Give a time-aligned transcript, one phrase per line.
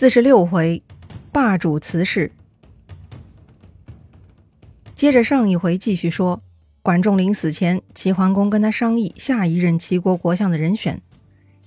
[0.00, 0.82] 四十六回，
[1.30, 2.32] 霸主辞世。
[4.96, 6.40] 接着上一回继续说，
[6.80, 11.02] 管仲临死前，齐桓公跟他商议下一任齐国国相的人选。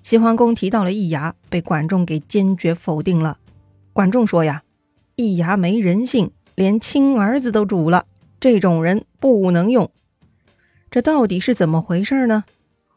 [0.02, 3.38] 齐桓公提到了易牙，被管仲给坚决否定了。
[3.94, 4.64] 管仲说呀
[5.16, 8.08] ：“易牙没人性，连亲儿子都煮了，
[8.40, 9.92] 这种人不能用。”
[10.90, 12.46] 这到底是怎么回事呢？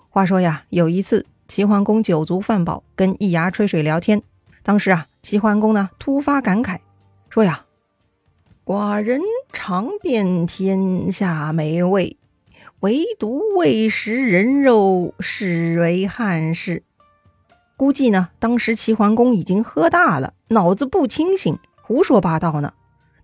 [0.08, 4.22] 话说呀，有一次齐桓公酒足饭饱，跟易牙吹水聊天，
[4.66, 5.06] 当时啊。
[5.22, 6.78] 齐桓公呢，突发感慨，
[7.28, 7.64] 说呀
[8.64, 9.20] ：“寡人
[9.52, 12.16] 尝遍天下美味，
[12.78, 16.84] 唯独未食人肉，是为憾事。”
[17.77, 22.72] 估计呢，当时齐桓公已经喝大了，脑子不清醒，胡说八道呢。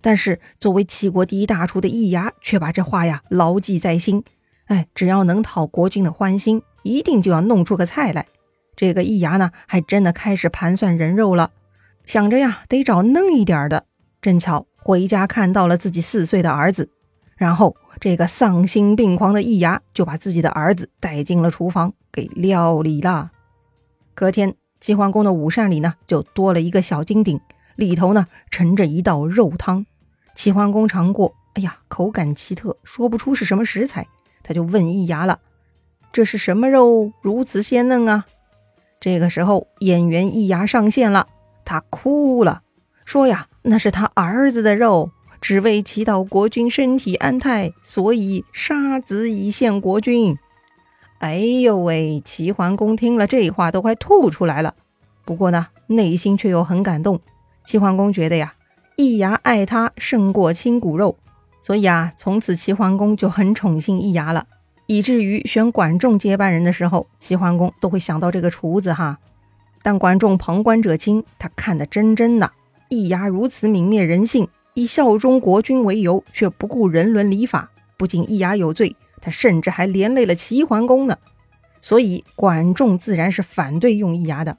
[0.01, 4.25] 但是作为齐国第一大厨的易牙，却把这话呀牢记在心。
[4.65, 8.27] 哎，只要能讨国君的欢心，一定就要弄出个菜来。
[8.75, 11.51] 这个易牙呢，还真的开始盘算人肉了。
[12.07, 13.87] 想着呀，得找嫩一点的。
[14.21, 16.91] 正巧回家看到了自己四岁的儿子，
[17.37, 23.33] 然后这个丧心病狂的易牙就把自己的儿子带进了厨房给料理了。
[24.15, 27.41] 隔天，齐桓公的午膳里呢，就多了一个小金鼎，
[27.77, 29.87] 里头呢盛着一道肉汤。
[30.35, 34.07] 齐桓公尝过，哎呀，口感奇特，说不出是什么食材，
[34.43, 35.41] 他就问易牙了
[36.13, 38.25] ：“这是什么肉，如此鲜嫩啊？”
[39.03, 41.27] 这个时候，演员易牙上线了。
[41.65, 42.63] 他哭了，
[43.05, 50.39] 说呀，那是他儿子的肉，只为祈祷国君身体安泰，所以杀子以献国君。
[51.19, 52.23] 哎呦喂！
[52.25, 54.75] 齐桓公听了这话都快吐出来了。
[55.25, 57.19] 不过呢，内心却又很感动。
[57.65, 58.55] 齐桓公觉得呀，
[58.97, 61.19] 易牙爱他胜过亲骨肉，
[61.61, 64.47] 所以啊，从此齐桓公就很宠幸易牙了，
[64.93, 69.19] 以至于选管仲接班人的时候，齐桓公都会想到这个厨子哈。
[69.83, 72.53] 但管仲旁观者清，他看得真真的。
[72.91, 81.17] 易牙如此泯灭人性，以效忠国君为由，却不顾人伦礼法，不仅易牙有罪，他甚至还连累了齐桓公呢。
[81.81, 84.59] 所以管仲自然是反对用易牙的。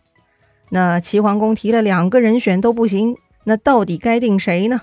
[0.72, 4.82] 那齐桓公提了两个人选都不行，那到底该定谁呢？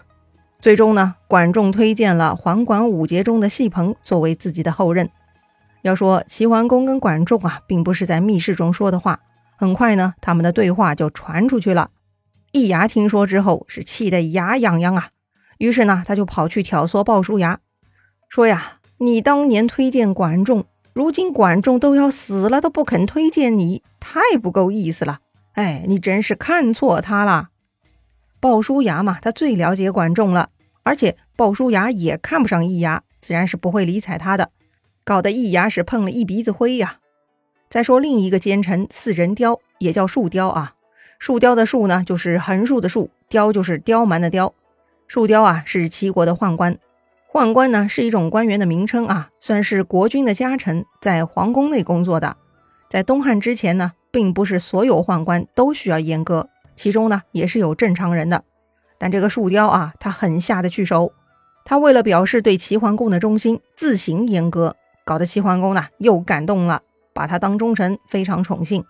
[0.61, 5.11] 最终呢，管仲推荐了桓管五杰中的戏鹏作为自己的后任。
[5.83, 9.21] 要说齐桓公跟管仲啊，并不是在密室中说的话。
[9.57, 11.91] 很快呢，他们的对话就传出去了。
[12.53, 15.11] 易牙听说之后是气得牙痒痒啊，
[15.59, 17.61] 于是呢，他就跑去挑唆鲍叔牙，
[18.29, 25.21] 说呀：“你当年推荐管仲，如今管仲都要死了都不肯推荐你，太不够意思了。
[25.53, 27.51] 哎，你真是看错他了。”
[28.41, 30.49] 鲍叔牙嘛，他最了解管仲了，
[30.83, 34.51] 而且鲍叔牙也看不上易牙，自然是不会理睬他的，
[35.05, 36.99] 搞得易牙是碰了一鼻子灰呀。
[37.69, 40.75] 再说另一个奸臣四人雕，也叫树雕啊。
[41.19, 44.55] 树雕的树呢，就是横竖的竖；雕就是刁蛮的刁。
[45.07, 46.79] 树雕啊，是齐国的宦官。
[47.33, 52.37] 宦官呢，是一种官员的名称啊，算是国君的家臣，在皇宫内工作的。
[52.89, 58.43] 在东汉之前呢，并不是所有宦官都需要阉割，其中呢，也是有正常人的。
[58.99, 61.13] 但这个树雕啊，他很下得去手。
[61.65, 64.75] 他为了表示对齐桓公的忠心，自行阉割，
[65.11, 66.83] 搞得齐桓公呢又感动了。
[67.13, 68.85] 把他当忠臣，非常宠幸，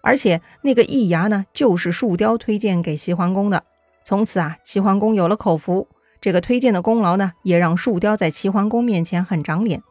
[0.00, 3.62] 而且那个易牙呢，就是树雕推荐给齐桓公的。
[4.02, 5.86] 从此啊，齐桓公有了口福，
[6.22, 9.82] 这个推荐的功劳呢，也让树雕在齐桓公面前很长脸。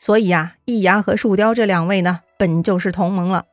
[0.00, 3.44] 所以啊，易牙和树雕这两位呢，本就是同盟了。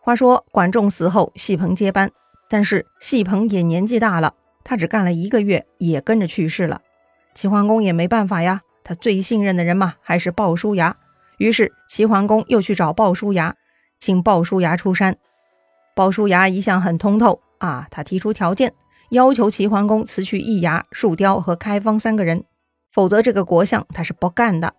[0.00, 2.10] 话说管仲死后，戏鹏接班，
[2.50, 6.80] 但是戏鹏也年纪大了，他只干了一个月，也跟着去世了。
[7.32, 10.96] 齐桓公也没办法呀，他最信任的人嘛，还是鲍叔牙。
[11.38, 13.54] 于是齐桓公又去找鲍叔牙，
[13.98, 15.16] 请鲍叔牙出山。
[15.94, 18.74] 鲍叔牙一向很通透啊，他提出条件，
[19.10, 22.44] 要求齐桓公辞去易牙、树雕和开方三个人，
[22.92, 24.74] 否则这个国相他是不干的。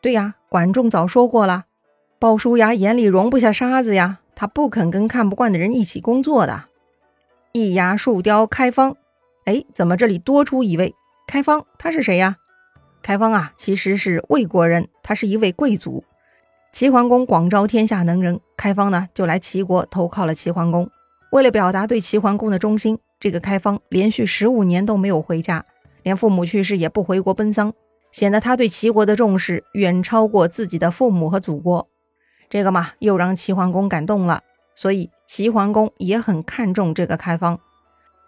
[0.00, 1.64] 对呀，管仲早说过了，
[2.18, 6.64] 鲍叔牙眼里容不下沙子呀，他不肯跟看不惯的人一起工作的。
[7.52, 8.96] 易牙、树雕、开方，
[9.44, 10.94] 哎，怎么这里多出一位
[11.28, 11.64] 开方？
[11.78, 12.36] 他是谁呀？
[13.04, 16.02] 开方啊，其实是魏国人，他是一位贵族。
[16.72, 20.88] 齐桓公广招天下能人，开方呢就来齐国投靠了齐桓公。
[21.30, 25.66] 为了表达对齐桓公的忠心，这个开方连续十五年都没有回家，
[26.02, 27.74] 连父母去世也不回国奔丧，
[28.10, 31.86] 显得他对齐国的重视远超过自己的父母和祖国。
[32.48, 34.40] 这个嘛，又让齐桓公感动了，
[34.74, 37.60] 所以齐桓公也很看重这个开方。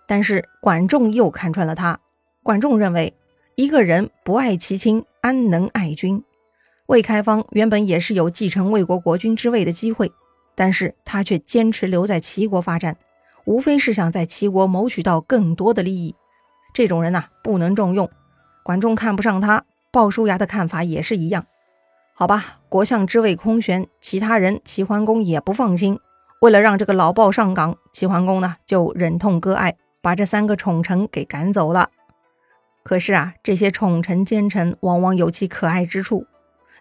[0.07, 1.99] 但是管仲又看穿了他，
[2.43, 3.15] 管仲认为。
[3.57, 6.23] 一个人不爱其亲，安能爱君？
[6.85, 10.13] 魏开方原本也是有继承魏国国君之位的机会，
[10.55, 12.99] 但是他却坚持留在齐国发展，
[13.47, 16.15] 无非是想在齐国谋取到更多的利益。
[16.75, 18.11] 这种人呐，不能重用。
[18.63, 21.47] 管仲看不上他，鲍叔牙的看法也是一样。
[22.13, 25.99] 好吧，国相之位空悬，其他人齐桓公也不放心。
[26.43, 31.89] 为了让这个老鲍上岗，齐桓公呢就忍痛割爱，把这三个宠臣给赶走了。
[32.87, 36.25] 可是啊，这些宠臣奸臣往往有其可爱之处。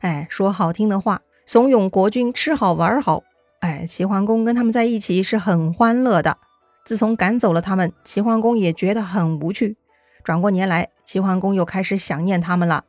[0.01, 3.23] 哎，说好听的话，怂恿国君吃好玩好。
[3.61, 6.37] 哎，齐桓公跟他们在一起是很欢乐的。
[6.85, 9.77] 自从赶走了他们，齐桓公也觉得很无趣。
[10.23, 12.83] 转过年来，齐桓公又开始想念他们了。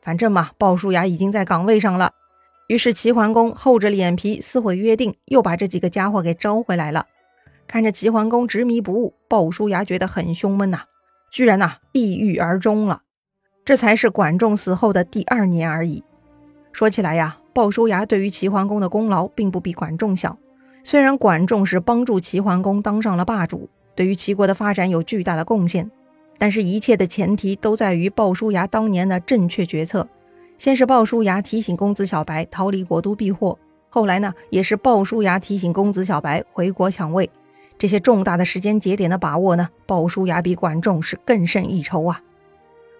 [0.00, 2.12] 反正嘛，鲍叔牙已经在岗位上了，
[2.68, 7.04] 于是齐桓公厚着脸皮撕毁约定，又把这几个家伙给招回来了。
[7.66, 10.84] 看着齐桓公执迷不悟，鲍叔牙觉得很胸闷呐，
[11.32, 13.02] 居然呐抑郁而终了。
[13.64, 16.04] 这才是管仲死后的第二年而已。
[16.72, 20.36] 说起来呀，鲍叔牙对于齐桓公的功劳并不比管仲小。
[20.84, 25.90] 虽然管仲是帮助齐桓公当上了霸主，对于齐国的发展有巨大的贡献。
[26.38, 30.06] 但是，一切的前提都在于鲍叔牙当年的正确决策。
[30.58, 33.56] 先是鲍叔牙提醒公子小白逃离国都避祸，
[33.88, 37.30] 后来呢，也是鲍叔牙提醒公子小白回国抢位。
[37.82, 42.22] 这些重大的时间节点的把握呢，鲍叔牙比管仲是更胜一筹啊。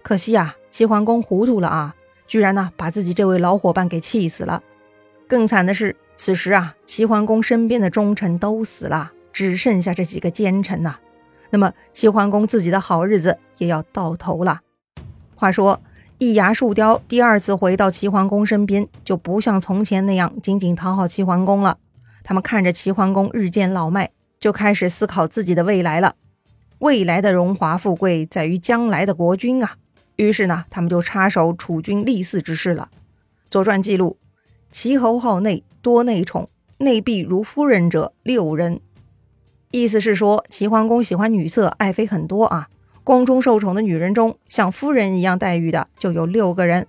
[0.01, 1.95] 可惜啊，齐桓公糊涂了啊，
[2.27, 4.61] 居然呢把自己这位老伙伴给气死了。
[5.25, 10.97] 更惨的是，此时啊，齐桓公身边的忠臣都死了，只剩下这几个奸臣呐。
[11.49, 14.59] 那么齐桓公自己的好日子也要到头了。
[15.33, 15.79] 话说
[16.17, 21.77] 易牙树雕第二次回到齐桓公身边，就不像从前那样仅仅讨好齐桓公了。
[22.21, 24.11] 他们看着齐桓公日渐老迈，
[24.43, 26.15] 就开始思考自己的未来了。
[26.79, 29.77] 未来的荣华富贵在于将来的国君啊。
[30.17, 32.89] 于是呢，他们就插手储君立嗣之事了。
[33.49, 34.17] 《左传》记录：
[34.69, 36.49] 齐侯好内，多内宠，
[36.79, 38.81] 内婢如夫人者六人。
[39.71, 42.67] 意思是说，齐桓公喜欢女色，爱妃很多啊。
[43.05, 46.85] 宫中受宠的女人中，像夫人一样待遇的就有六个人。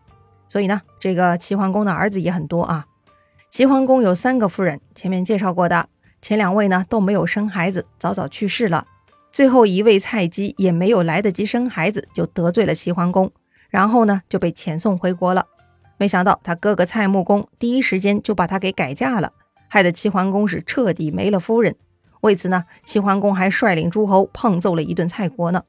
[0.49, 2.87] 所以呢，这个齐桓公的儿子也很多啊。
[3.49, 5.89] 齐桓公有三个夫人，前面介绍过的，
[6.25, 8.87] 前两位呢都没有生孩子，早早去世了。
[9.31, 13.31] 最后一位蔡姬也没有来得及生孩子，就得罪了齐桓公，
[13.69, 15.44] 然后呢就被遣送回国了。
[15.99, 19.35] 没想到他哥哥蔡穆公第一时间就把他给改嫁了，
[19.69, 21.76] 害得齐桓公是彻底没了夫人。
[22.23, 25.65] 为此呢，齐桓公还率领诸侯胖揍了一顿蔡国呢。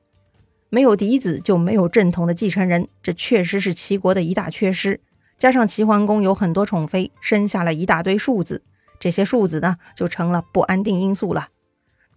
[0.69, 5.01] 没有嫡子就没有正统的继承人，这确实是齐国的一大缺失。
[5.37, 8.61] 加上齐桓公有很多宠妃，生下了一大堆庶子，
[8.99, 11.49] 这些庶子呢就成了不安定因素了。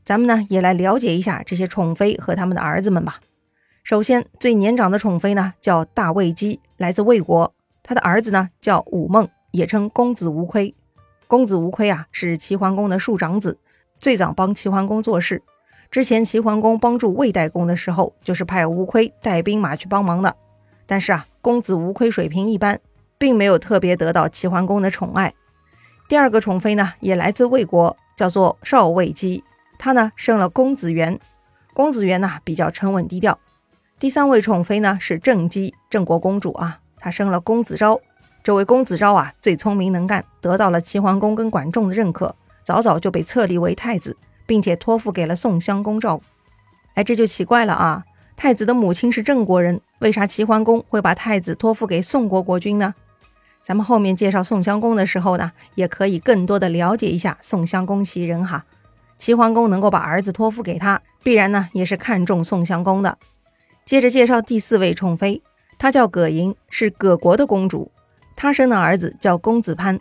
[0.04, 3.20] 咱们呢也来了解一下这些宠妃和他们的儿子们吧。
[3.84, 10.74] 首先，最年长的宠妃呢叫大卫姬，来自魏国，他的儿子呢叫武孟，也称公子无亏。
[11.26, 13.58] 公子无亏啊是齐桓公的庶长子。
[14.00, 15.42] 最早帮齐桓公做事，
[15.90, 20.36] 之前齐桓公帮助魏代公的时候，就是派吴亏带兵马去帮忙的。
[20.86, 22.80] 但是啊，公子吴亏水平一般，
[23.18, 25.34] 并没有特别得到齐桓公的宠爱。
[26.08, 29.44] 第二个宠妃呢，也来自魏国，叫做少尉姬，
[29.78, 31.20] 她呢生了公子元。
[31.74, 33.38] 公子元呢比较沉稳低调。
[33.98, 38.00] 第三位宠妃呢是郑姬，郑国公主啊，她生了公子昭。
[38.42, 42.34] 这位公子昭啊最聪明能干，得到了齐桓公跟管仲的认可。
[42.64, 44.16] 早早就被册立为太子，
[44.46, 46.24] 并且托付给了宋襄公照顾。
[46.94, 48.04] 哎，这就奇怪了啊！
[48.34, 52.94] 太子的母亲是郑国人，为啥齐桓公会把太子托付给宋国国君呢？
[53.68, 58.64] 咱们后面介绍宋襄公的时候呢，也可以更多的了解一下宋襄公其人哈。
[59.18, 63.18] 齐桓公能够把儿子托付给他，必然呢也是看重宋襄公的。
[63.84, 65.42] 接着介绍第四位宠妃，
[65.78, 67.92] 她叫葛莹，是葛国的公主，
[68.34, 70.00] 她生的儿子叫公子潘。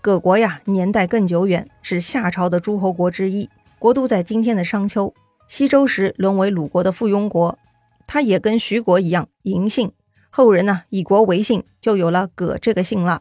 [0.00, 5.12] 葛国呀，年代更久远，是夏朝的诸侯国之一，国都在今天的商丘。
[5.46, 7.58] 西周时沦为鲁国的附庸国，
[8.06, 9.92] 他也跟徐国一样嬴姓，
[10.34, 13.20] 后人呢以国为姓，就有了葛这个姓了。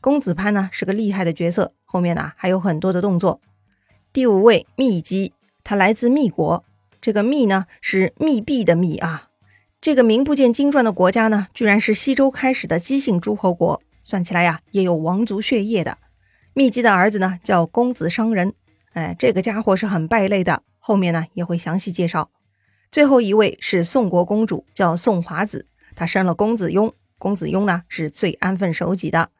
[0.00, 3.40] 公子潘呢是个厉害的角色，后面呢还有很多的动作。
[4.12, 6.64] 第五位密姬，他来自密国，
[7.00, 9.28] 这个密呢是密闭的密啊。
[9.80, 15.96] 这个名不见经传的国家呢，居然是西周开始的姬姓诸侯国，算起来呀也有王族血液的。
[16.54, 18.52] 密姬的儿子呢叫公子商人，
[18.94, 22.30] 哎，这个家伙是很败类的，后面呢也会详细介绍。
[22.90, 25.66] 最后一位是宋国公主，叫宋华子，
[25.98, 29.30] 他生了公子雍，公子雍呢是最安分守己的。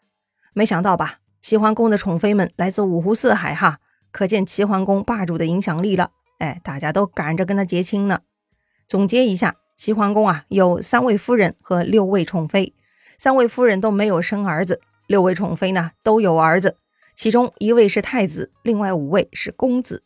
[0.53, 3.79] 没想到吧，齐桓公的宠妃们来自五湖四海哈，
[4.11, 6.11] 可见齐桓公霸主的影响力了。
[6.41, 8.23] 哎，大家都赶着跟他结亲呢。
[8.88, 12.75] 总结一下，齐桓公啊有三位夫人和六位宠妃，
[13.21, 16.77] 三位夫人都没有生儿子，六位宠妃呢都有儿子。
[17.15, 20.03] 其中一位是太子，另外五位是公子。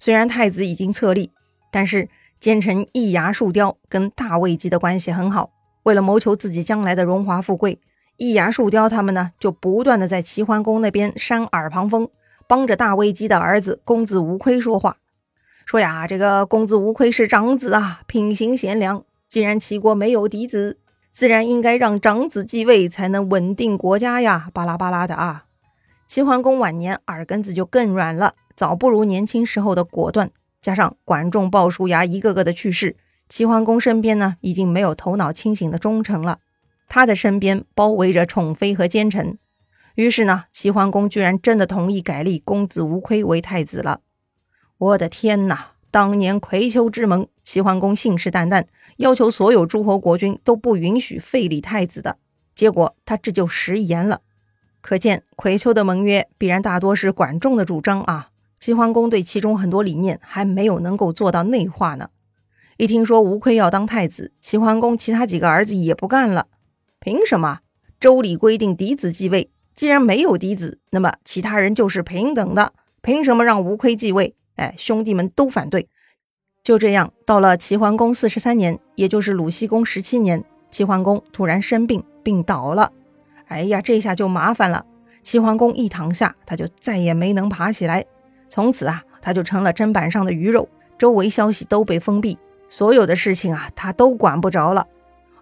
[0.00, 1.30] 虽然太子已经册立，
[1.70, 2.08] 但是
[2.40, 5.52] 奸臣易牙树雕跟大魏姬的关系很好，
[5.84, 7.78] 为了谋求自己将来的荣华富贵，
[8.16, 12.08] 易牙树雕他们呢就不断的在齐桓公那边扇耳旁风，
[12.46, 14.96] 帮着大魏姬的儿子公子无亏说话，
[15.64, 20.78] 说呀，这个公子无亏是长子啊，品行贤良，既然齐国没有嫡子，
[21.12, 25.44] 自然应该让长子继位，才能稳定国家呀，巴拉巴拉的啊。
[26.06, 28.34] 齐桓公晚年耳根子就更软了。
[28.56, 30.30] 早不如年轻时候的果断，
[30.62, 32.96] 加上管仲、鲍叔牙一个个的去世，
[33.34, 36.38] 齐桓公身边呢已经没有头脑清醒的忠臣了，
[36.88, 39.38] 他的身边包围着宠妃和奸臣，
[39.96, 44.02] 于是呢，齐桓公居然真的同意改立公子无亏为太子了。
[44.78, 45.72] 我的天哪！
[45.90, 48.66] 当年葵丘之盟，齐桓公信誓旦旦
[48.98, 52.18] 要求所有诸侯国君都不允许废立太子的，
[52.54, 54.20] 结果他这就食言了。
[54.80, 58.28] 可见葵丘的盟约必然大多是管仲的主张啊。
[58.60, 62.10] 齐桓公对其中很多理念还没有能够做到内化呢。
[62.76, 66.48] 一听说吴奎要当太子，齐桓公其他几个儿子也不干了。
[66.98, 67.60] 凭什么？
[68.00, 72.72] 周礼规定嫡子继位，既然没有嫡子，那么其他人就是平等的。
[73.00, 74.34] 凭什么让吴奎继位？
[74.56, 75.88] 哎，兄弟们都反对。
[76.62, 82.90] 就这样，到了齐桓公四十三年，也就是鲁僖公十七年，齐桓公突然生病，病倒了。
[83.46, 84.84] 哎呀，这下就麻烦了。
[85.22, 88.04] 齐桓公一躺下，他就再也没能爬起来。
[88.48, 94.86] 从此啊，他就成了砧板上的鱼肉，周围消息都被封闭，所有的事情啊，他都管不着了。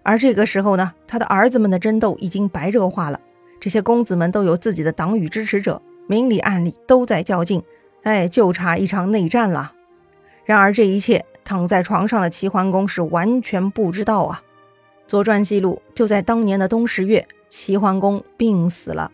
[0.03, 3.19] 而这个时候呢，他的儿子们的争斗已经白热化了，
[3.59, 7.63] 这些公子们都有自己的党羽支持者，明里暗里都在较劲，
[8.03, 9.71] 哎，就差一场内战了。
[10.45, 14.41] 然而这一切，躺在床上的齐桓公是完全不知道啊。
[15.09, 19.11] 《左传》记录，就在当年的冬十月，齐桓公病死了。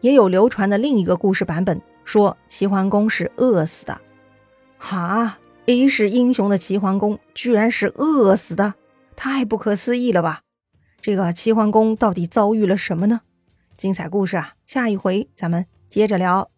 [0.00, 1.80] 也有流传的另一个故事版本。
[2.04, 4.00] 说齐桓公是饿死的，
[4.78, 5.38] 哈！
[5.74, 8.74] 一世英雄的齐桓公居然是饿死的，
[9.16, 10.42] 太不可思议了吧？
[11.00, 13.22] 这个齐桓公到底遭遇了什么呢？
[13.76, 16.50] 精彩故事啊，下一回咱们接着聊。